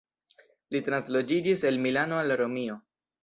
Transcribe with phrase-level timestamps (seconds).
[0.75, 2.79] Li transloĝiĝis el Milano al Romio.